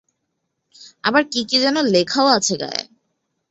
আবার 1.03 1.23
কি 1.31 1.41
কি 1.43 1.57
যেন 1.59 1.77
লেখাও 1.87 2.27
আছে 2.27 2.55
গায়ে। 2.57 2.83